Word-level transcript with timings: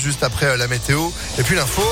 Juste 0.00 0.22
après 0.22 0.46
euh, 0.46 0.56
la 0.56 0.68
météo 0.68 1.08
et 1.38 1.42
puis 1.42 1.56
l'info. 1.56 1.82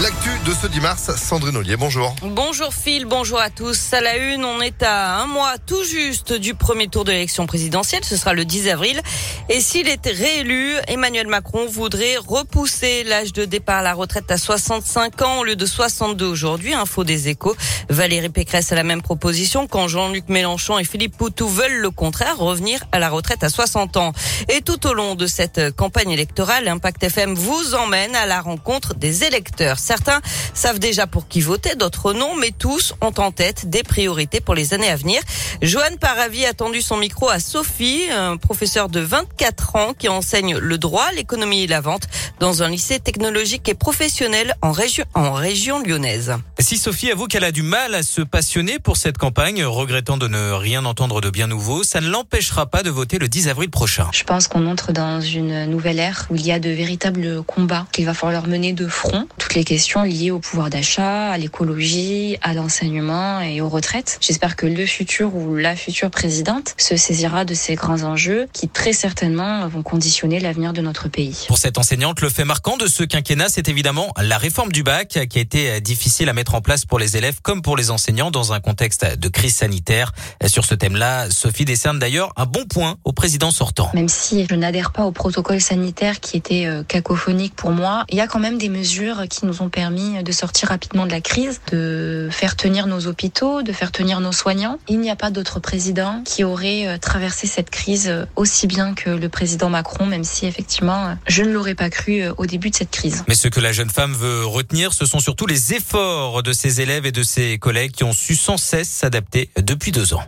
L'actu 0.00 0.30
de 0.46 0.54
ce 0.54 0.68
10 0.68 0.80
mars, 0.80 1.10
Sandrine 1.16 1.56
Ollier, 1.56 1.76
bonjour. 1.76 2.14
Bonjour 2.22 2.72
Phil, 2.72 3.04
bonjour 3.04 3.40
à 3.40 3.50
tous. 3.50 3.92
À 3.92 4.00
la 4.00 4.16
une, 4.16 4.44
on 4.44 4.60
est 4.60 4.84
à 4.84 5.16
un 5.16 5.26
mois 5.26 5.54
tout 5.66 5.82
juste 5.82 6.32
du 6.32 6.54
premier 6.54 6.86
tour 6.86 7.02
de 7.02 7.10
l'élection 7.10 7.46
présidentielle. 7.46 8.04
Ce 8.04 8.16
sera 8.16 8.32
le 8.32 8.44
10 8.44 8.68
avril. 8.68 9.00
Et 9.48 9.60
s'il 9.60 9.88
est 9.88 10.06
réélu, 10.06 10.74
Emmanuel 10.86 11.26
Macron 11.26 11.66
voudrait 11.66 12.16
repousser 12.16 13.02
l'âge 13.02 13.32
de 13.32 13.44
départ 13.44 13.78
à 13.78 13.82
la 13.82 13.92
retraite 13.92 14.30
à 14.30 14.38
65 14.38 15.20
ans 15.22 15.40
au 15.40 15.44
lieu 15.44 15.56
de 15.56 15.66
62 15.66 16.26
aujourd'hui. 16.26 16.74
Info 16.74 17.02
des 17.02 17.26
échos. 17.26 17.56
Valérie 17.88 18.28
Pécresse 18.28 18.70
a 18.70 18.76
la 18.76 18.84
même 18.84 19.02
proposition 19.02 19.66
quand 19.66 19.88
Jean-Luc 19.88 20.28
Mélenchon 20.28 20.78
et 20.78 20.84
Philippe 20.84 21.16
Poutou 21.16 21.48
veulent 21.48 21.80
le 21.80 21.90
contraire, 21.90 22.38
revenir 22.38 22.84
à 22.92 23.00
la 23.00 23.08
retraite 23.08 23.42
à 23.42 23.48
60 23.48 23.96
ans. 23.96 24.12
Et 24.48 24.62
tout 24.62 24.86
au 24.86 24.94
long 24.94 25.16
de 25.16 25.26
cette 25.26 25.74
campagne 25.74 26.12
électorale, 26.12 26.68
Impact 26.68 27.02
FM 27.02 27.34
vous 27.34 27.74
emmène 27.74 28.14
à 28.14 28.26
la 28.26 28.40
rencontre 28.40 28.94
des 28.94 29.24
électeurs. 29.24 29.80
Certains 29.88 30.20
savent 30.52 30.80
déjà 30.80 31.06
pour 31.06 31.28
qui 31.28 31.40
voter, 31.40 31.74
d'autres 31.74 32.12
non, 32.12 32.36
mais 32.36 32.50
tous 32.50 32.92
ont 33.00 33.14
en 33.16 33.32
tête 33.32 33.70
des 33.70 33.82
priorités 33.82 34.42
pour 34.42 34.54
les 34.54 34.74
années 34.74 34.90
à 34.90 34.96
venir. 34.96 35.18
Joanne 35.62 35.96
Paravi 35.96 36.44
a 36.44 36.52
tendu 36.52 36.82
son 36.82 36.98
micro 36.98 37.30
à 37.30 37.40
Sophie, 37.40 38.02
un 38.14 38.36
professeur 38.36 38.90
de 38.90 39.00
24 39.00 39.76
ans 39.76 39.94
qui 39.98 40.10
enseigne 40.10 40.58
le 40.58 40.76
droit, 40.76 41.06
l'économie 41.16 41.62
et 41.62 41.66
la 41.66 41.80
vente 41.80 42.02
dans 42.38 42.62
un 42.62 42.68
lycée 42.68 43.00
technologique 43.00 43.66
et 43.70 43.74
professionnel 43.74 44.54
en 44.60 44.72
région, 44.72 45.06
en 45.14 45.32
région 45.32 45.82
lyonnaise. 45.82 46.34
Si 46.58 46.76
Sophie 46.76 47.10
avoue 47.10 47.26
qu'elle 47.26 47.44
a 47.44 47.50
du 47.50 47.62
mal 47.62 47.94
à 47.94 48.02
se 48.02 48.20
passionner 48.20 48.78
pour 48.78 48.98
cette 48.98 49.16
campagne, 49.16 49.64
regrettant 49.64 50.18
de 50.18 50.28
ne 50.28 50.52
rien 50.52 50.84
entendre 50.84 51.22
de 51.22 51.30
bien 51.30 51.46
nouveau, 51.46 51.82
ça 51.82 52.02
ne 52.02 52.10
l'empêchera 52.10 52.66
pas 52.66 52.82
de 52.82 52.90
voter 52.90 53.18
le 53.18 53.28
10 53.28 53.48
avril 53.48 53.70
prochain. 53.70 54.06
Je 54.12 54.24
pense 54.24 54.48
qu'on 54.48 54.66
entre 54.66 54.92
dans 54.92 55.22
une 55.22 55.64
nouvelle 55.64 55.98
ère 55.98 56.26
où 56.28 56.34
il 56.34 56.44
y 56.44 56.52
a 56.52 56.58
de 56.58 56.68
véritables 56.68 57.42
combats 57.44 57.86
qu'il 57.90 58.04
va 58.04 58.12
falloir 58.12 58.46
mener 58.46 58.74
de 58.74 58.86
front. 58.86 59.26
Toutes 59.38 59.54
les 59.54 59.64
questions 59.64 59.77
questions 59.78 60.02
liées 60.02 60.32
au 60.32 60.40
pouvoir 60.40 60.70
d'achat, 60.70 61.30
à 61.30 61.38
l'écologie, 61.38 62.36
à 62.42 62.52
l'enseignement 62.52 63.40
et 63.42 63.60
aux 63.60 63.68
retraites. 63.68 64.18
J'espère 64.20 64.56
que 64.56 64.66
le 64.66 64.86
futur 64.86 65.36
ou 65.36 65.54
la 65.54 65.76
future 65.76 66.10
présidente 66.10 66.74
se 66.78 66.96
saisira 66.96 67.44
de 67.44 67.54
ces 67.54 67.76
grands 67.76 68.02
enjeux 68.02 68.48
qui 68.52 68.68
très 68.68 68.92
certainement 68.92 69.68
vont 69.68 69.84
conditionner 69.84 70.40
l'avenir 70.40 70.72
de 70.72 70.80
notre 70.80 71.06
pays. 71.06 71.44
Pour 71.46 71.58
cette 71.58 71.78
enseignante, 71.78 72.20
le 72.22 72.28
fait 72.28 72.44
marquant 72.44 72.76
de 72.76 72.88
ce 72.88 73.04
quinquennat, 73.04 73.50
c'est 73.50 73.68
évidemment 73.68 74.12
la 74.20 74.36
réforme 74.36 74.72
du 74.72 74.82
bac 74.82 75.16
qui 75.30 75.38
a 75.38 75.40
été 75.40 75.80
difficile 75.80 76.28
à 76.28 76.32
mettre 76.32 76.56
en 76.56 76.60
place 76.60 76.84
pour 76.84 76.98
les 76.98 77.16
élèves 77.16 77.40
comme 77.40 77.62
pour 77.62 77.76
les 77.76 77.92
enseignants 77.92 78.32
dans 78.32 78.52
un 78.52 78.58
contexte 78.58 79.06
de 79.16 79.28
crise 79.28 79.54
sanitaire. 79.54 80.10
Sur 80.44 80.64
ce 80.64 80.74
thème-là, 80.74 81.30
Sophie 81.30 81.64
décerne 81.64 82.00
d'ailleurs 82.00 82.32
un 82.34 82.46
bon 82.46 82.64
point 82.64 82.96
au 83.04 83.12
président 83.12 83.52
sortant. 83.52 83.92
Même 83.94 84.08
si 84.08 84.44
je 84.50 84.56
n'adhère 84.56 84.90
pas 84.90 85.04
au 85.04 85.12
protocole 85.12 85.60
sanitaire 85.60 86.18
qui 86.18 86.36
était 86.36 86.66
euh, 86.66 86.82
cacophonique 86.82 87.54
pour 87.54 87.70
moi, 87.70 88.04
il 88.08 88.16
y 88.16 88.20
a 88.20 88.26
quand 88.26 88.40
même 88.40 88.58
des 88.58 88.68
mesures 88.68 89.28
qui 89.30 89.46
nous 89.46 89.62
ont 89.62 89.67
permis 89.68 90.22
de 90.22 90.32
sortir 90.32 90.68
rapidement 90.68 91.06
de 91.06 91.10
la 91.10 91.20
crise, 91.20 91.60
de 91.72 92.28
faire 92.30 92.56
tenir 92.56 92.86
nos 92.86 93.06
hôpitaux, 93.06 93.62
de 93.62 93.72
faire 93.72 93.92
tenir 93.92 94.20
nos 94.20 94.32
soignants. 94.32 94.78
Il 94.88 95.00
n'y 95.00 95.10
a 95.10 95.16
pas 95.16 95.30
d'autre 95.30 95.60
président 95.60 96.22
qui 96.24 96.44
aurait 96.44 96.86
euh, 96.86 96.98
traversé 96.98 97.46
cette 97.46 97.70
crise 97.70 98.08
euh, 98.08 98.24
aussi 98.36 98.66
bien 98.66 98.94
que 98.94 99.10
le 99.10 99.28
président 99.28 99.70
Macron, 99.70 100.06
même 100.06 100.24
si 100.24 100.46
effectivement, 100.46 101.06
euh, 101.06 101.14
je 101.26 101.42
ne 101.42 101.52
l'aurais 101.52 101.74
pas 101.74 101.90
cru 101.90 102.22
au 102.36 102.46
début 102.46 102.70
de 102.70 102.76
cette 102.76 102.90
crise. 102.90 103.24
Mais 103.28 103.34
ce 103.34 103.48
que 103.48 103.60
la 103.60 103.72
jeune 103.72 103.90
femme 103.90 104.12
veut 104.12 104.44
retenir, 104.44 104.92
ce 104.92 105.06
sont 105.06 105.20
surtout 105.20 105.46
les 105.46 105.74
efforts 105.74 106.42
de 106.42 106.52
ses 106.52 106.80
élèves 106.80 107.06
et 107.06 107.12
de 107.12 107.22
ses 107.22 107.58
collègues 107.58 107.92
qui 107.92 108.04
ont 108.04 108.12
su 108.12 108.34
sans 108.34 108.56
cesse 108.56 108.88
s'adapter 108.88 109.50
depuis 109.56 109.92
deux 109.92 110.14
ans. 110.14 110.22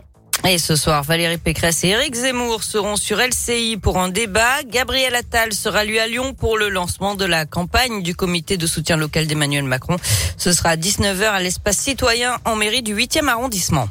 Et 0.47 0.57
ce 0.57 0.75
soir, 0.75 1.03
Valérie 1.03 1.37
Pécresse 1.37 1.83
et 1.83 1.89
Éric 1.89 2.15
Zemmour 2.15 2.63
seront 2.63 2.95
sur 2.95 3.19
LCI 3.19 3.77
pour 3.77 3.99
un 3.99 4.09
débat. 4.09 4.63
Gabriel 4.65 5.13
Attal 5.13 5.53
sera 5.53 5.85
lui 5.85 5.99
à 5.99 6.07
Lyon 6.07 6.33
pour 6.33 6.57
le 6.57 6.69
lancement 6.69 7.13
de 7.13 7.25
la 7.25 7.45
campagne 7.45 8.01
du 8.01 8.15
comité 8.15 8.57
de 8.57 8.65
soutien 8.65 8.97
local 8.97 9.27
d'Emmanuel 9.27 9.65
Macron. 9.65 9.97
Ce 10.37 10.51
sera 10.51 10.69
à 10.69 10.75
19h 10.77 11.25
à 11.25 11.39
l'espace 11.39 11.77
citoyen 11.77 12.37
en 12.45 12.55
mairie 12.55 12.81
du 12.81 12.95
8e 12.95 13.27
arrondissement. 13.27 13.87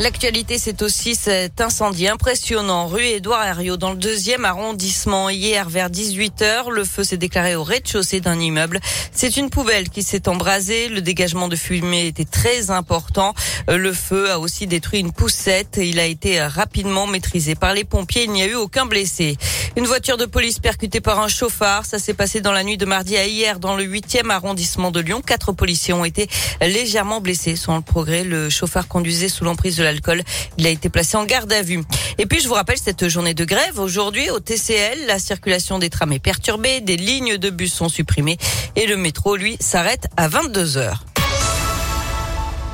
L'actualité, 0.00 0.56
c'est 0.56 0.80
aussi 0.80 1.14
cet 1.14 1.60
incendie 1.60 2.08
impressionnant 2.08 2.86
rue 2.86 3.04
Édouard 3.04 3.44
Herriot 3.44 3.76
dans 3.76 3.90
le 3.90 3.98
deuxième 3.98 4.46
arrondissement. 4.46 5.28
Hier, 5.28 5.68
vers 5.68 5.90
18 5.90 6.40
h 6.40 6.70
le 6.70 6.84
feu 6.84 7.04
s'est 7.04 7.18
déclaré 7.18 7.54
au 7.54 7.62
rez-de-chaussée 7.62 8.20
d'un 8.22 8.40
immeuble. 8.40 8.80
C'est 9.12 9.36
une 9.36 9.50
poubelle 9.50 9.90
qui 9.90 10.02
s'est 10.02 10.26
embrasée. 10.26 10.88
Le 10.88 11.02
dégagement 11.02 11.48
de 11.48 11.56
fumée 11.56 12.06
était 12.06 12.24
très 12.24 12.70
important. 12.70 13.34
Le 13.68 13.92
feu 13.92 14.30
a 14.30 14.38
aussi 14.38 14.66
détruit 14.66 15.00
une 15.00 15.12
poussette. 15.12 15.78
Il 15.82 16.00
a 16.00 16.06
été 16.06 16.40
rapidement 16.40 17.06
maîtrisé 17.06 17.54
par 17.54 17.74
les 17.74 17.84
pompiers. 17.84 18.24
Il 18.24 18.32
n'y 18.32 18.42
a 18.42 18.46
eu 18.46 18.54
aucun 18.54 18.86
blessé. 18.86 19.36
Une 19.76 19.84
voiture 19.84 20.16
de 20.16 20.24
police 20.24 20.60
percutée 20.60 21.02
par 21.02 21.20
un 21.20 21.28
chauffard. 21.28 21.84
Ça 21.84 21.98
s'est 21.98 22.14
passé 22.14 22.40
dans 22.40 22.52
la 22.52 22.64
nuit 22.64 22.78
de 22.78 22.86
mardi 22.86 23.18
à 23.18 23.26
hier 23.26 23.60
dans 23.60 23.76
le 23.76 23.84
8e 23.84 24.30
arrondissement 24.30 24.92
de 24.92 25.00
Lyon. 25.00 25.20
Quatre 25.20 25.52
policiers 25.52 25.92
ont 25.92 26.06
été 26.06 26.26
légèrement 26.62 27.20
blessés. 27.20 27.54
Sans 27.54 27.76
le 27.76 27.82
progrès, 27.82 28.24
le 28.24 28.48
chauffard 28.48 28.88
conduisait 28.88 29.28
sous 29.28 29.44
l'emprise 29.44 29.76
de 29.76 29.89
Il 30.58 30.66
a 30.66 30.70
été 30.70 30.88
placé 30.88 31.16
en 31.16 31.24
garde 31.24 31.52
à 31.52 31.62
vue. 31.62 31.80
Et 32.18 32.26
puis, 32.26 32.40
je 32.40 32.48
vous 32.48 32.54
rappelle 32.54 32.78
cette 32.78 33.08
journée 33.08 33.34
de 33.34 33.44
grève. 33.44 33.78
Aujourd'hui, 33.78 34.30
au 34.30 34.40
TCL, 34.40 35.06
la 35.06 35.18
circulation 35.18 35.78
des 35.78 35.90
trams 35.90 36.12
est 36.12 36.18
perturbée. 36.18 36.80
Des 36.80 36.96
lignes 36.96 37.36
de 37.36 37.50
bus 37.50 37.72
sont 37.72 37.88
supprimées. 37.88 38.38
Et 38.76 38.86
le 38.86 38.96
métro, 38.96 39.36
lui, 39.36 39.56
s'arrête 39.60 40.06
à 40.16 40.28
22 40.28 40.76
heures. 40.76 41.04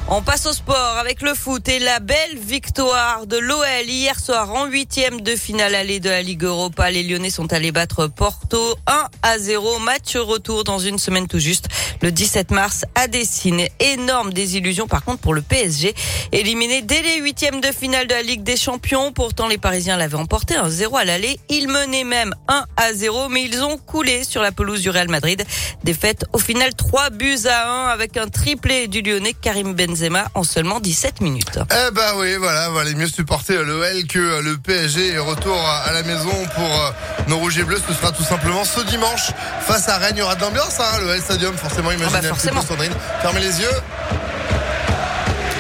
On 0.09 0.23
passe 0.23 0.47
au 0.47 0.53
sport 0.53 0.99
avec 1.01 1.21
le 1.21 1.35
foot 1.35 1.69
et 1.69 1.81
la 1.81 1.99
belle 1.99 2.39
victoire 2.39 3.27
de 3.27 3.39
l'OL 3.39 3.89
hier 3.89 4.21
soir 4.21 4.53
en 4.53 4.67
huitième 4.67 5.21
de 5.21 5.35
finale 5.35 5.75
allée 5.75 5.99
de 5.99 6.09
la 6.09 6.23
Ligue 6.23 6.45
Europa. 6.45 6.89
Les 6.93 7.03
Lyonnais 7.03 7.29
sont 7.29 7.53
allés 7.53 7.73
battre 7.73 8.07
Porto 8.07 8.77
1 8.87 9.09
à 9.23 9.39
0. 9.39 9.81
Match 9.81 10.15
retour 10.15 10.63
dans 10.63 10.79
une 10.79 11.01
semaine 11.01 11.27
tout 11.27 11.41
juste. 11.41 11.67
Le 12.03 12.13
17 12.13 12.53
mars 12.53 12.85
à 12.95 13.09
Dessine. 13.09 13.67
Énorme 13.81 14.33
désillusion 14.33 14.87
par 14.87 15.05
contre 15.05 15.19
pour 15.19 15.35
le 15.35 15.43
PSG. 15.43 15.93
Éliminé 16.31 16.83
dès 16.83 17.03
les 17.03 17.17
huitièmes 17.17 17.61
de 17.61 17.73
finale 17.73 18.07
de 18.07 18.15
la 18.15 18.23
Ligue 18.23 18.45
des 18.45 18.57
Champions. 18.57 19.11
Pourtant 19.11 19.49
les 19.49 19.59
Parisiens 19.59 19.97
l'avaient 19.97 20.15
emporté 20.15 20.55
1 20.55 20.71
0 20.71 20.97
à 20.97 21.05
l'aller. 21.05 21.41
Ils 21.49 21.67
menaient 21.67 22.05
même 22.05 22.33
1 22.47 22.65
à 22.77 22.93
0 22.93 23.29
mais 23.29 23.43
ils 23.43 23.61
ont 23.65 23.77
coulé 23.77 24.23
sur 24.23 24.41
la 24.41 24.53
pelouse 24.53 24.83
du 24.83 24.91
Real 24.91 25.09
Madrid. 25.09 25.45
Défaite 25.83 26.27
au 26.33 26.39
final 26.39 26.73
3 26.77 27.11
buts 27.11 27.47
à 27.47 27.87
1 27.87 27.89
avec 27.89 28.17
un 28.17 28.29
triplé 28.29 28.87
du 28.87 29.03
Lyonnais 29.03 29.33
Karim 29.33 29.75
Benzema 29.75 29.96
Benzema 29.97 30.27
en 30.35 30.45
seulement 30.45 30.81
17 30.81 31.21
minutes. 31.23 31.59
Eh 31.71 31.91
ben 31.93 32.13
oui, 32.17 32.37
voilà, 32.37 32.69
va 32.71 32.83
aller 32.83 32.95
mieux 32.95 33.07
supporter 33.07 33.65
l'OL 33.65 34.07
que 34.07 34.43
le 34.43 34.59
PSG. 34.59 35.19
Retour 35.19 35.59
à 35.59 35.91
la 35.93 36.03
maison 36.03 36.33
pour 36.55 36.65
euh, 36.65 36.91
nos 37.29 37.39
rouges 37.39 37.59
et 37.59 37.65
bleus, 37.65 37.81
ce 37.87 37.95
sera 37.95 38.13
tout 38.13 38.23
simplement 38.23 38.65
ce 38.65 38.81
dimanche 38.81 39.31
face 39.67 39.89
à 39.89 39.97
Rennes. 39.97 40.15
Il 40.17 40.19
y 40.19 40.23
aura 40.23 40.35
de 40.35 40.43
l'ambiance, 40.43 40.79
hein, 40.81 41.01
l'OL 41.01 41.19
Stadium, 41.21 41.57
forcément, 41.57 41.93
imaginez 41.93 42.19
ah 42.19 42.23
bah 42.23 42.29
forcément. 42.29 42.63
Sandrine. 42.63 42.93
Fermez 43.23 43.41
les 43.41 43.61
yeux. 43.61 43.71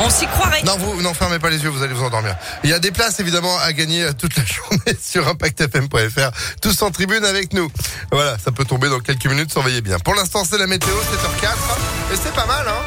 On 0.00 0.10
s'y 0.10 0.26
croirait. 0.26 0.62
Non, 0.64 0.76
vous 0.76 1.00
n'en 1.00 1.14
fermez 1.14 1.38
pas 1.38 1.48
les 1.48 1.62
yeux, 1.62 1.70
vous 1.70 1.82
allez 1.82 1.94
vous 1.94 2.04
endormir. 2.04 2.36
Il 2.62 2.68
y 2.70 2.74
a 2.74 2.78
des 2.78 2.90
places 2.90 3.18
évidemment 3.20 3.56
à 3.58 3.72
gagner 3.72 4.02
euh, 4.02 4.12
toute 4.12 4.36
la 4.36 4.44
journée 4.44 4.98
sur 5.00 5.26
impactfm.fr. 5.26 6.30
Tous 6.60 6.82
en 6.82 6.90
tribune 6.90 7.24
avec 7.24 7.54
nous. 7.54 7.70
Voilà, 8.12 8.36
ça 8.38 8.52
peut 8.52 8.66
tomber 8.66 8.90
dans 8.90 9.00
quelques 9.00 9.26
minutes, 9.26 9.50
surveillez 9.50 9.80
bien. 9.80 9.98
Pour 9.98 10.14
l'instant, 10.14 10.44
c'est 10.44 10.58
la 10.58 10.66
météo, 10.66 10.90
7h04. 10.90 12.12
Et 12.12 12.16
c'est 12.22 12.34
pas 12.34 12.46
mal, 12.46 12.66
hein 12.68 12.86